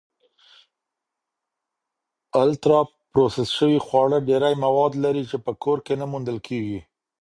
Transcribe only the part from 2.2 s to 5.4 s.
الټرا پروسس شوي خواړه ډېری مواد لري چې